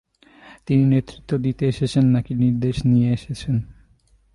তিনি 0.65 0.83
নেতৃত্ব 0.85 1.31
দিতে 1.37 1.63
এসেছেন 1.67 2.05
নাকি 2.05 2.33
নির্দেশ 2.35 2.75
নিয়ে 2.85 3.09
এসেছেন। 3.13 3.55